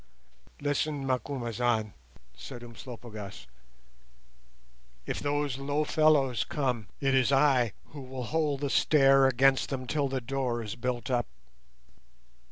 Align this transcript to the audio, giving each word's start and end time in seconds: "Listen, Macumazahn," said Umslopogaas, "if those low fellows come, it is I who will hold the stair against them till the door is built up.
"Listen, 0.59 1.05
Macumazahn," 1.05 1.93
said 2.35 2.63
Umslopogaas, 2.63 3.45
"if 5.05 5.19
those 5.19 5.59
low 5.59 5.83
fellows 5.83 6.43
come, 6.43 6.87
it 6.99 7.13
is 7.13 7.31
I 7.31 7.73
who 7.89 8.01
will 8.01 8.23
hold 8.23 8.61
the 8.61 8.71
stair 8.71 9.27
against 9.27 9.69
them 9.69 9.85
till 9.85 10.07
the 10.07 10.19
door 10.19 10.63
is 10.63 10.73
built 10.75 11.11
up. 11.11 11.27